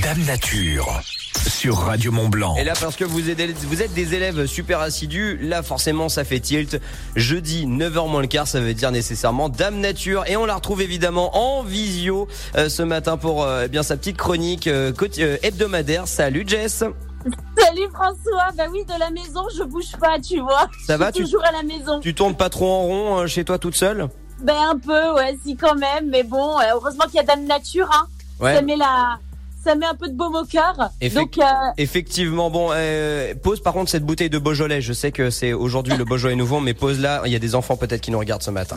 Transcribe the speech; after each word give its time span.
Dame 0.00 0.22
Nature 0.26 1.00
sur 1.48 1.76
Radio 1.76 2.12
Mont 2.12 2.28
Blanc. 2.28 2.54
Et 2.56 2.62
là, 2.64 2.72
parce 2.80 2.94
que 2.94 3.04
vous 3.04 3.28
êtes, 3.28 3.40
vous 3.64 3.82
êtes 3.82 3.92
des 3.92 4.14
élèves 4.14 4.46
super 4.46 4.78
assidus, 4.80 5.36
là 5.42 5.62
forcément 5.62 6.08
ça 6.08 6.22
fait 6.24 6.38
tilt. 6.40 6.80
Jeudi 7.16 7.66
9h 7.66 8.08
moins 8.08 8.20
le 8.20 8.28
quart, 8.28 8.46
ça 8.46 8.60
veut 8.60 8.74
dire 8.74 8.92
nécessairement 8.92 9.48
Dame 9.48 9.80
Nature. 9.80 10.24
Et 10.28 10.36
on 10.36 10.46
la 10.46 10.54
retrouve 10.54 10.80
évidemment 10.82 11.36
en 11.36 11.62
visio 11.64 12.28
euh, 12.56 12.68
ce 12.68 12.82
matin 12.82 13.16
pour 13.16 13.42
euh, 13.42 13.62
eh 13.64 13.68
bien 13.68 13.82
sa 13.82 13.96
petite 13.96 14.16
chronique 14.16 14.68
euh, 14.68 14.92
euh, 15.18 15.36
hebdomadaire. 15.42 16.06
Salut 16.06 16.44
Jess 16.46 16.84
Salut 17.58 17.88
François, 17.92 18.52
bah 18.56 18.64
oui, 18.70 18.84
de 18.84 18.98
la 18.98 19.10
maison, 19.10 19.44
je 19.56 19.64
bouge 19.64 19.92
pas, 20.00 20.18
tu 20.20 20.40
vois. 20.40 20.68
Ça 20.86 20.94
je 20.94 20.98
va, 20.98 21.06
suis 21.12 21.24
tu- 21.24 21.24
toujours 21.24 21.44
à 21.44 21.52
la 21.52 21.62
maison. 21.64 21.98
Tu 22.00 22.14
tournes 22.14 22.36
pas 22.36 22.50
trop 22.50 22.70
en 22.70 22.82
rond 22.82 23.18
euh, 23.18 23.26
chez 23.26 23.44
toi 23.44 23.58
toute 23.58 23.74
seule? 23.74 24.08
Ben 24.40 24.56
un 24.70 24.78
peu, 24.78 25.12
ouais, 25.14 25.36
si 25.44 25.56
quand 25.56 25.74
même, 25.76 26.08
mais 26.10 26.22
bon, 26.22 26.56
heureusement 26.72 27.04
qu'il 27.06 27.16
y 27.16 27.18
a 27.20 27.24
Dame 27.24 27.44
Nature, 27.44 27.88
hein. 27.92 28.06
Ouais. 28.40 28.54
Ça 28.56 28.62
met 28.62 28.74
la, 28.74 29.18
ça 29.64 29.74
met 29.74 29.86
un 29.86 29.94
peu 29.94 30.08
de 30.08 30.14
baume 30.14 30.34
au 30.34 30.44
cœur. 30.44 30.90
Effect- 31.00 31.14
Donc, 31.36 31.38
euh, 31.38 31.42
Effectivement, 31.78 32.50
bon, 32.50 32.68
euh, 32.72 33.34
pose 33.42 33.60
par 33.62 33.72
contre 33.72 33.90
cette 33.90 34.04
bouteille 34.04 34.30
de 34.30 34.38
Beaujolais. 34.38 34.80
Je 34.80 34.92
sais 34.92 35.12
que 35.12 35.30
c'est 35.30 35.52
aujourd'hui 35.52 35.96
le 35.96 36.04
Beaujolais 36.04 36.36
nouveau, 36.36 36.60
mais 36.60 36.74
pose 36.74 37.00
là. 37.00 37.22
Il 37.26 37.32
y 37.32 37.36
a 37.36 37.38
des 37.38 37.54
enfants 37.54 37.76
peut-être 37.76 38.00
qui 38.00 38.10
nous 38.10 38.18
regardent 38.18 38.42
ce 38.42 38.50
matin. 38.50 38.76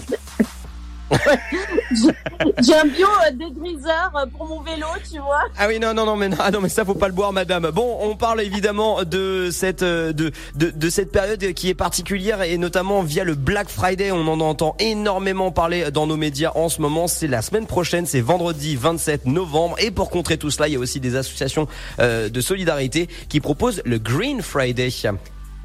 J'ai 2.61 2.75
un 2.75 2.85
bio 2.85 3.07
euh, 3.07 3.31
dégriseur 3.31 4.11
euh, 4.15 4.25
pour 4.37 4.47
mon 4.47 4.61
vélo, 4.61 4.87
tu 5.09 5.19
vois. 5.19 5.43
Ah 5.57 5.67
oui 5.67 5.79
non 5.79 5.93
non 5.93 6.05
non 6.05 6.15
mais 6.15 6.29
ah 6.39 6.51
non 6.51 6.61
mais 6.61 6.69
ça 6.69 6.85
faut 6.85 6.93
pas 6.95 7.07
le 7.07 7.13
boire 7.13 7.33
madame. 7.33 7.69
Bon 7.71 7.97
on 8.01 8.15
parle 8.15 8.41
évidemment 8.41 9.03
de 9.03 9.49
cette 9.51 9.83
euh, 9.83 10.13
de, 10.13 10.31
de 10.55 10.89
cette 10.89 11.11
période 11.11 11.53
qui 11.53 11.69
est 11.69 11.75
particulière 11.75 12.41
et 12.41 12.57
notamment 12.57 13.01
via 13.01 13.23
le 13.23 13.35
Black 13.35 13.69
Friday 13.69 14.11
on 14.11 14.27
en 14.27 14.39
entend 14.39 14.75
énormément 14.79 15.51
parler 15.51 15.91
dans 15.91 16.07
nos 16.07 16.17
médias 16.17 16.51
en 16.55 16.69
ce 16.69 16.81
moment. 16.81 17.07
C'est 17.07 17.27
la 17.27 17.41
semaine 17.41 17.67
prochaine, 17.67 18.05
c'est 18.05 18.21
vendredi 18.21 18.75
27 18.75 19.25
novembre 19.25 19.75
et 19.79 19.91
pour 19.91 20.09
contrer 20.09 20.37
tout 20.37 20.51
cela 20.51 20.67
il 20.67 20.73
y 20.73 20.77
a 20.77 20.79
aussi 20.79 20.99
des 20.99 21.15
associations 21.15 21.67
de 21.99 22.41
solidarité 22.41 23.07
qui 23.29 23.39
proposent 23.39 23.81
le 23.85 23.99
Green 23.99 24.41
Friday. 24.41 24.89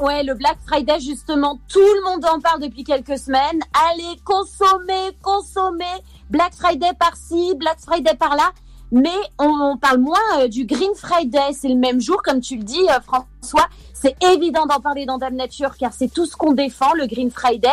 Ouais, 0.00 0.22
le 0.22 0.32
Black 0.32 0.56
Friday, 0.66 0.98
justement, 0.98 1.58
tout 1.68 1.78
le 1.78 2.04
monde 2.10 2.24
en 2.24 2.40
parle 2.40 2.62
depuis 2.62 2.84
quelques 2.84 3.18
semaines. 3.18 3.60
Allez, 3.90 4.18
consommer, 4.24 5.14
consommer. 5.20 5.84
Black 6.30 6.54
Friday 6.54 6.92
par-ci, 6.98 7.54
Black 7.56 7.78
Friday 7.80 8.14
par-là. 8.14 8.50
Mais 8.92 9.14
on, 9.38 9.76
parle 9.76 9.98
moins 9.98 10.16
euh, 10.38 10.48
du 10.48 10.64
Green 10.64 10.94
Friday. 10.96 11.52
C'est 11.52 11.68
le 11.68 11.74
même 11.74 12.00
jour, 12.00 12.22
comme 12.22 12.40
tu 12.40 12.56
le 12.56 12.64
dis, 12.64 12.88
euh, 12.88 12.98
François. 13.00 13.68
C'est 13.92 14.16
évident 14.24 14.64
d'en 14.64 14.80
parler 14.80 15.04
dans 15.04 15.18
Dame 15.18 15.36
Nature, 15.36 15.76
car 15.76 15.92
c'est 15.92 16.08
tout 16.10 16.24
ce 16.24 16.34
qu'on 16.34 16.54
défend, 16.54 16.94
le 16.94 17.06
Green 17.06 17.30
Friday. 17.30 17.68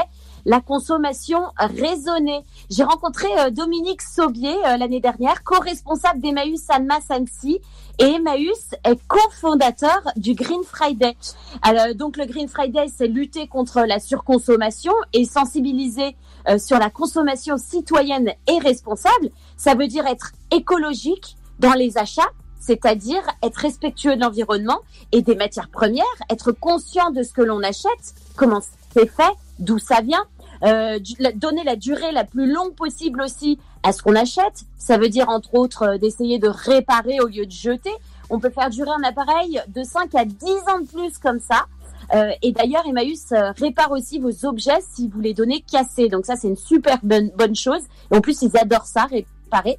La 0.49 0.61
consommation 0.61 1.41
raisonnée. 1.57 2.41
J'ai 2.69 2.85
rencontré 2.85 3.27
euh, 3.37 3.49
Dominique 3.49 4.01
Saubier 4.01 4.55
euh, 4.65 4.77
l'année 4.77 5.01
dernière, 5.01 5.43
co-responsable 5.43 6.21
d'Emmaüs 6.21 6.69
Alma 6.69 6.99
Sansi. 7.01 7.59
Et 7.99 8.05
Emmaüs 8.05 8.73
est 8.85 8.97
cofondateur 9.07 10.03
du 10.15 10.35
Green 10.35 10.63
Friday. 10.63 11.17
Alors, 11.61 11.93
donc 11.95 12.15
le 12.15 12.25
Green 12.25 12.47
Friday, 12.47 12.85
c'est 12.87 13.07
lutter 13.09 13.47
contre 13.47 13.81
la 13.81 13.99
surconsommation 13.99 14.93
et 15.11 15.25
sensibiliser 15.25 16.15
euh, 16.47 16.57
sur 16.57 16.79
la 16.79 16.89
consommation 16.89 17.57
citoyenne 17.57 18.31
et 18.47 18.59
responsable. 18.59 19.31
Ça 19.57 19.75
veut 19.75 19.87
dire 19.87 20.07
être 20.07 20.31
écologique 20.51 21.35
dans 21.59 21.73
les 21.73 21.97
achats, 21.97 22.31
c'est-à-dire 22.61 23.21
être 23.43 23.57
respectueux 23.57 24.15
de 24.15 24.21
l'environnement 24.21 24.79
et 25.11 25.21
des 25.21 25.35
matières 25.35 25.69
premières, 25.69 26.05
être 26.29 26.53
conscient 26.53 27.11
de 27.11 27.21
ce 27.21 27.33
que 27.33 27.41
l'on 27.41 27.63
achète, 27.63 28.15
comment 28.37 28.61
c'est 28.93 29.07
fait, 29.07 29.33
d'où 29.59 29.77
ça 29.77 30.01
vient, 30.01 30.25
euh, 30.63 30.99
donner 31.35 31.63
la 31.63 31.75
durée 31.75 32.11
la 32.11 32.23
plus 32.23 32.51
longue 32.51 32.73
possible 32.73 33.21
aussi 33.21 33.59
à 33.83 33.91
ce 33.91 34.01
qu'on 34.01 34.15
achète. 34.15 34.65
Ça 34.77 34.97
veut 34.97 35.09
dire 35.09 35.29
entre 35.29 35.55
autres 35.55 35.83
euh, 35.83 35.97
d'essayer 35.97 36.39
de 36.39 36.47
réparer 36.47 37.19
au 37.19 37.27
lieu 37.27 37.45
de 37.45 37.51
jeter. 37.51 37.93
On 38.29 38.39
peut 38.39 38.49
faire 38.49 38.69
durer 38.69 38.89
un 38.89 39.03
appareil 39.03 39.61
de 39.67 39.83
5 39.83 40.13
à 40.15 40.25
10 40.25 40.47
ans 40.67 40.79
de 40.81 40.87
plus 40.87 41.17
comme 41.17 41.39
ça. 41.39 41.65
Euh, 42.13 42.31
et 42.41 42.51
d'ailleurs, 42.51 42.85
Emmaüs 42.85 43.31
euh, 43.31 43.51
répare 43.51 43.91
aussi 43.91 44.19
vos 44.19 44.45
objets 44.45 44.79
si 44.93 45.07
vous 45.07 45.19
les 45.19 45.33
donnez 45.33 45.61
cassés. 45.61 46.09
Donc 46.09 46.25
ça, 46.25 46.35
c'est 46.35 46.47
une 46.47 46.55
super 46.55 46.99
bonne, 47.03 47.29
bonne 47.37 47.55
chose. 47.55 47.81
Et 48.11 48.15
en 48.15 48.21
plus, 48.21 48.41
ils 48.41 48.57
adorent 48.57 48.85
ça, 48.85 49.05
réparer. 49.05 49.77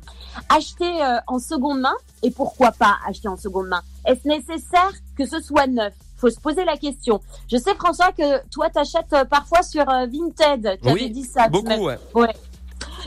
Acheter 0.48 1.02
euh, 1.02 1.18
en 1.26 1.38
seconde 1.38 1.80
main. 1.80 1.94
Et 2.22 2.30
pourquoi 2.30 2.72
pas 2.72 2.96
acheter 3.06 3.28
en 3.28 3.36
seconde 3.36 3.68
main? 3.68 3.82
Est-ce 4.04 4.26
nécessaire 4.26 4.92
que 5.16 5.26
ce 5.26 5.40
soit 5.40 5.66
neuf? 5.66 5.94
Faut 6.18 6.30
se 6.30 6.40
poser 6.40 6.64
la 6.64 6.76
question. 6.76 7.20
Je 7.50 7.56
sais 7.56 7.74
François 7.74 8.12
que 8.12 8.46
toi 8.48 8.68
t'achètes 8.70 9.12
euh, 9.12 9.24
parfois 9.24 9.62
sur 9.62 9.88
euh, 9.88 10.06
Vinted. 10.06 10.78
Tu 10.82 10.92
Oui, 10.92 11.10
dit 11.10 11.24
ça. 11.24 11.48
Beaucoup 11.48 11.86
ouais. 11.86 11.98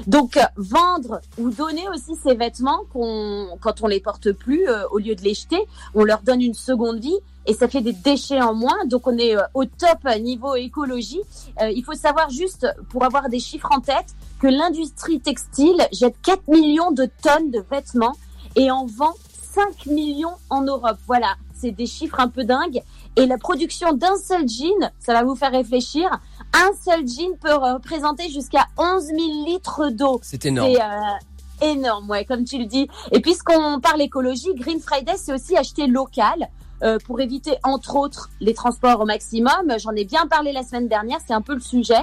donc 0.08 0.38
euh, 0.38 0.44
vendre 0.58 1.22
ou 1.38 1.50
donner 1.50 1.88
aussi 1.90 2.16
ces 2.24 2.36
vêtements 2.36 2.82
qu'on 2.92 3.58
quand 3.60 3.82
on 3.82 3.88
les 3.88 4.00
porte 4.00 4.32
plus 4.32 4.68
euh, 4.68 4.88
au 4.92 4.98
lieu 4.98 5.16
de 5.16 5.22
les 5.22 5.34
jeter, 5.34 5.60
on 5.94 6.04
leur 6.04 6.22
donne 6.22 6.42
une 6.42 6.54
seconde 6.54 7.00
vie 7.00 7.18
et 7.46 7.54
ça 7.54 7.68
fait 7.68 7.82
des 7.82 7.94
déchets 7.94 8.42
en 8.42 8.54
moins. 8.54 8.86
Donc 8.86 9.08
on 9.08 9.18
est 9.18 9.36
euh, 9.36 9.42
au 9.54 9.66
top 9.66 10.06
niveau 10.20 10.56
écologie. 10.56 11.22
Il 11.62 11.84
faut 11.84 11.94
savoir 11.94 12.30
juste 12.30 12.68
pour 12.90 13.04
avoir 13.04 13.30
des 13.30 13.40
chiffres 13.40 13.70
en 13.72 13.82
tête 13.82 14.16
que 14.40 14.48
l'industrie 14.48 15.20
textile 15.20 15.88
jette 15.92 16.16
4 16.24 16.48
millions 16.48 16.92
de 16.92 17.08
tonnes 17.22 17.52
de 17.52 17.64
vêtements 17.70 18.16
et 18.56 18.72
en 18.72 18.86
vend 18.86 19.14
5 19.54 19.86
millions 19.88 20.36
en 20.50 20.62
Europe. 20.62 20.98
Voilà, 21.08 21.36
c'est 21.62 21.72
des 21.72 21.86
chiffres 21.86 22.20
un 22.20 22.28
peu 22.28 22.44
dingues. 22.44 22.82
Et 23.16 23.26
la 23.26 23.38
production 23.38 23.94
d'un 23.94 24.18
seul 24.18 24.48
jean, 24.48 24.92
ça 25.00 25.14
va 25.14 25.24
vous 25.24 25.36
faire 25.36 25.52
réfléchir, 25.52 26.10
un 26.54 26.72
seul 26.84 27.08
jean 27.08 27.38
peut 27.40 27.54
représenter 27.54 28.30
jusqu'à 28.30 28.66
11 28.78 29.04
000 29.04 29.18
litres 29.46 29.90
d'eau. 29.90 30.20
C'est 30.24 30.46
énorme. 30.46 30.74
C'est 30.74 30.82
euh, 30.82 31.74
énorme, 31.74 32.10
ouais, 32.10 32.26
comme 32.26 32.44
tu 32.44 32.58
le 32.58 32.66
dis. 32.66 32.88
Et 33.12 33.20
puisqu'on 33.20 33.80
parle 33.80 34.02
écologie, 34.02 34.54
Green 34.56 34.80
Friday, 34.80 35.14
c'est 35.18 35.34
aussi 35.34 35.56
acheter 35.56 35.88
local. 35.88 36.50
euh, 36.84 36.98
pour 37.06 37.20
éviter 37.22 37.58
entre 37.64 37.96
autres 37.96 38.30
les 38.40 38.54
transports 38.54 39.02
au 39.02 39.06
maximum. 39.06 39.74
J'en 39.78 39.92
ai 39.92 40.04
bien 40.04 40.26
parlé 40.28 40.52
la 40.52 40.64
semaine 40.64 40.88
dernière, 40.88 41.20
c'est 41.26 41.34
un 41.34 41.42
peu 41.42 41.54
le 41.54 41.60
sujet. 41.60 42.02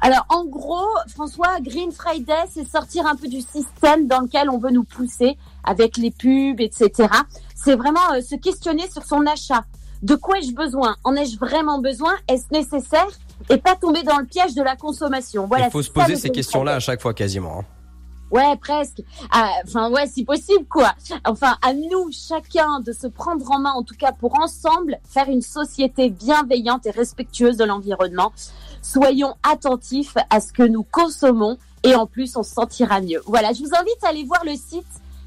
Alors 0.00 0.26
en 0.28 0.44
gros, 0.44 0.86
François, 1.14 1.58
Green 1.60 1.90
Friday, 1.90 2.34
c'est 2.52 2.68
sortir 2.68 3.06
un 3.06 3.16
peu 3.16 3.28
du 3.28 3.40
système 3.40 4.06
dans 4.06 4.20
lequel 4.20 4.50
on 4.50 4.58
veut 4.58 4.70
nous 4.70 4.84
pousser 4.84 5.36
avec 5.64 5.96
les 5.96 6.10
pubs, 6.10 6.60
etc. 6.60 7.08
C'est 7.54 7.74
vraiment 7.74 8.12
euh, 8.14 8.20
se 8.20 8.36
questionner 8.36 8.88
sur 8.90 9.04
son 9.04 9.26
achat. 9.26 9.64
De 10.02 10.14
quoi 10.14 10.38
ai-je 10.38 10.54
besoin? 10.54 10.96
En 11.04 11.16
ai-je 11.16 11.38
vraiment 11.38 11.80
besoin? 11.80 12.12
Est-ce 12.28 12.44
nécessaire? 12.52 13.06
Et 13.50 13.56
pas 13.56 13.74
tomber 13.74 14.02
dans 14.02 14.18
le 14.18 14.26
piège 14.26 14.54
de 14.54 14.62
la 14.62 14.76
consommation. 14.76 15.46
Voilà. 15.46 15.66
Il 15.66 15.70
faut 15.70 15.82
se 15.82 15.90
poser 15.90 16.16
ces 16.16 16.30
questions-là 16.30 16.74
à 16.76 16.80
chaque 16.80 17.00
fois 17.00 17.14
quasiment. 17.14 17.60
hein. 17.60 17.64
Ouais, 18.30 18.56
presque. 18.56 19.02
Ah, 19.30 19.50
Enfin, 19.66 19.90
ouais, 19.90 20.06
si 20.06 20.24
possible, 20.24 20.64
quoi. 20.68 20.94
Enfin, 21.24 21.56
à 21.62 21.72
nous, 21.72 22.10
chacun, 22.10 22.80
de 22.80 22.92
se 22.92 23.06
prendre 23.06 23.50
en 23.50 23.58
main, 23.60 23.72
en 23.72 23.82
tout 23.82 23.94
cas 23.96 24.12
pour 24.12 24.38
ensemble, 24.40 24.98
faire 25.08 25.28
une 25.28 25.42
société 25.42 26.10
bienveillante 26.10 26.86
et 26.86 26.90
respectueuse 26.90 27.56
de 27.56 27.64
l'environnement. 27.64 28.32
Soyons 28.82 29.34
attentifs 29.42 30.16
à 30.30 30.40
ce 30.40 30.52
que 30.52 30.62
nous 30.62 30.84
consommons 30.84 31.58
et 31.82 31.94
en 31.94 32.06
plus, 32.06 32.36
on 32.36 32.42
se 32.42 32.52
sentira 32.52 33.00
mieux. 33.00 33.20
Voilà, 33.26 33.52
je 33.52 33.60
vous 33.60 33.70
invite 33.74 34.02
à 34.02 34.08
aller 34.08 34.24
voir 34.24 34.44
le 34.44 34.54
site 34.54 34.86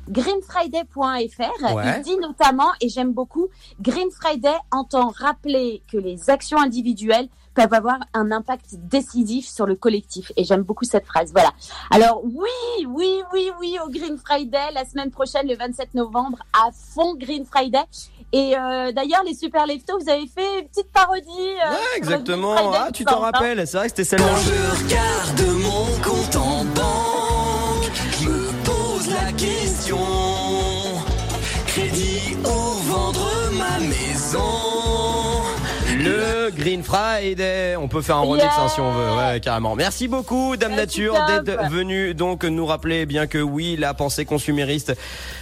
greenfriday.fr. 0.09 1.75
Ouais. 1.75 1.83
Il 1.97 2.01
dit 2.03 2.17
notamment, 2.17 2.69
et 2.81 2.89
j'aime 2.89 3.13
beaucoup, 3.13 3.47
Green 3.81 4.09
Friday 4.11 4.55
entend 4.71 5.09
rappeler 5.09 5.81
que 5.91 5.97
les 5.97 6.29
actions 6.29 6.59
individuelles 6.59 7.27
peuvent 7.55 7.73
avoir 7.73 7.97
un 8.13 8.31
impact 8.31 8.65
décisif 8.75 9.47
sur 9.47 9.65
le 9.65 9.75
collectif. 9.75 10.31
Et 10.37 10.43
j'aime 10.43 10.61
beaucoup 10.63 10.85
cette 10.85 11.05
phrase. 11.05 11.31
Voilà. 11.33 11.51
Alors 11.91 12.21
oui, 12.23 12.85
oui, 12.87 13.21
oui, 13.33 13.51
oui, 13.59 13.77
au 13.85 13.89
Green 13.89 14.17
Friday, 14.17 14.71
la 14.73 14.85
semaine 14.85 15.11
prochaine, 15.11 15.47
le 15.47 15.55
27 15.55 15.93
novembre, 15.95 16.39
à 16.53 16.69
fond 16.71 17.15
Green 17.15 17.45
Friday. 17.45 17.83
Et 18.31 18.55
euh, 18.55 18.91
d'ailleurs, 18.91 19.23
les 19.25 19.33
Super 19.33 19.65
Leftos, 19.65 19.97
vous 19.99 20.09
avez 20.09 20.27
fait 20.27 20.59
une 20.61 20.67
petite 20.67 20.91
parodie. 20.91 21.25
euh, 21.29 21.71
Ouais, 21.71 21.97
exactement. 21.97 22.55
Friday 22.55 22.77
Ah, 22.79 22.91
tu 22.93 23.03
t'en 23.05 23.17
hein. 23.23 23.31
rappelles 23.31 23.67
C'est 23.67 23.77
vrai 23.77 23.87
que 23.89 23.95
c'était 23.95 24.03
celle-là. 24.03 24.27
Je 24.45 24.83
regarde 24.83 25.57
mon 25.59 25.85
compte 26.03 26.35
en 26.35 26.63
banque, 26.65 27.91
je 28.21 28.29
me 28.29 28.63
pose 28.63 29.09
la 29.09 29.31
question. 29.33 29.97
Crédit 31.65 32.35
ou 32.45 32.91
vendre 32.91 33.29
ma 33.53 33.79
maison 33.79 34.43
Le 36.49 36.55
Green 36.55 36.83
Friday. 36.83 37.75
On 37.75 37.87
peut 37.87 38.01
faire 38.01 38.17
un 38.17 38.21
remix 38.21 38.39
Yeah. 38.43 38.53
hein, 38.57 38.69
si 38.69 38.79
on 38.79 38.91
veut, 38.91 39.17
ouais, 39.17 39.39
carrément. 39.39 39.75
Merci 39.75 40.07
beaucoup, 40.07 40.55
Dame 40.55 40.71
Merci, 40.75 41.01
Nature, 41.01 41.43
d'être 41.43 41.69
venue 41.69 42.13
donc 42.13 42.43
nous 42.43 42.65
rappeler 42.65 43.05
bien 43.05 43.27
que 43.27 43.37
oui, 43.37 43.75
la 43.77 43.93
pensée 43.93 44.25
consumériste, 44.25 44.93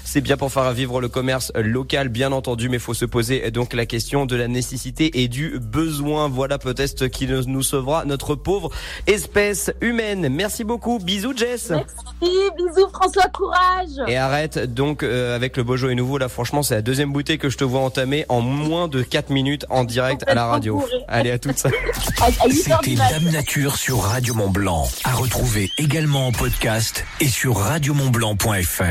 c'est 0.03 0.21
bien 0.21 0.35
pour 0.35 0.51
faire 0.51 0.71
vivre 0.73 0.99
le 0.99 1.07
commerce 1.07 1.51
local, 1.55 2.09
bien 2.09 2.31
entendu, 2.31 2.69
mais 2.69 2.79
faut 2.79 2.93
se 2.95 3.05
poser 3.05 3.51
donc 3.51 3.73
la 3.73 3.85
question 3.85 4.25
de 4.25 4.35
la 4.35 4.47
nécessité 4.47 5.21
et 5.21 5.27
du 5.27 5.59
besoin. 5.59 6.27
Voilà 6.27 6.57
peut-être 6.57 7.07
qui 7.07 7.27
nous 7.27 7.63
sauvera 7.63 8.03
notre 8.05 8.35
pauvre 8.35 8.71
espèce 9.05 9.71
humaine. 9.81 10.27
Merci 10.29 10.63
beaucoup. 10.63 10.99
Bisous, 10.99 11.37
Jess. 11.37 11.69
Merci, 11.69 11.85
bisous 12.21 12.89
François, 12.91 13.27
courage. 13.33 13.89
Et 14.07 14.17
arrête 14.17 14.57
donc 14.73 15.03
euh, 15.03 15.35
avec 15.35 15.57
le 15.57 15.63
Beaujolais 15.63 15.95
nouveau 15.95 16.17
là 16.17 16.29
franchement 16.29 16.63
c'est 16.63 16.75
la 16.75 16.81
deuxième 16.81 17.11
bouteille 17.11 17.37
que 17.37 17.49
je 17.49 17.57
te 17.57 17.63
vois 17.63 17.81
entamer 17.81 18.25
en 18.29 18.41
moins 18.41 18.87
de 18.87 19.03
4 19.03 19.29
minutes 19.29 19.65
en 19.69 19.83
direct 19.83 20.23
à 20.27 20.33
la 20.33 20.45
radio. 20.45 20.83
Allez 21.07 21.31
à 21.31 21.39
toutes. 21.39 21.63
8 22.47 22.71
heures 22.71 22.81
C'était. 22.83 22.95
Dame 22.95 23.31
Nature 23.31 23.75
sur 23.75 23.99
Radio 24.01 24.33
Mont 24.33 24.49
Blanc. 24.49 24.87
À 25.03 25.13
retrouver 25.13 25.71
également 25.77 26.27
en 26.27 26.31
podcast 26.31 27.05
et 27.19 27.27
sur 27.27 27.57
radiomontblanc.fr. 27.57 28.83